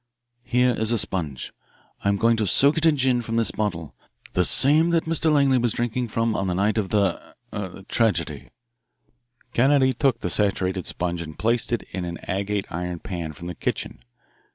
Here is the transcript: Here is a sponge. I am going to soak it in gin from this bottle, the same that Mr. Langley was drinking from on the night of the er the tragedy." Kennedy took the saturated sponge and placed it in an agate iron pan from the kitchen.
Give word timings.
Here 0.45 0.71
is 0.71 0.91
a 0.91 0.97
sponge. 0.97 1.53
I 2.03 2.07
am 2.09 2.17
going 2.17 2.35
to 2.37 2.47
soak 2.47 2.79
it 2.79 2.87
in 2.87 2.97
gin 2.97 3.21
from 3.21 3.35
this 3.35 3.51
bottle, 3.51 3.93
the 4.33 4.43
same 4.43 4.89
that 4.89 5.05
Mr. 5.05 5.31
Langley 5.31 5.59
was 5.59 5.73
drinking 5.73 6.07
from 6.07 6.35
on 6.35 6.47
the 6.47 6.55
night 6.55 6.79
of 6.79 6.89
the 6.89 7.35
er 7.53 7.67
the 7.69 7.83
tragedy." 7.83 8.49
Kennedy 9.53 9.93
took 9.93 10.21
the 10.21 10.31
saturated 10.31 10.87
sponge 10.87 11.21
and 11.21 11.37
placed 11.37 11.71
it 11.71 11.83
in 11.91 12.03
an 12.03 12.17
agate 12.27 12.65
iron 12.71 12.97
pan 12.97 13.31
from 13.33 13.45
the 13.45 13.53
kitchen. 13.53 13.99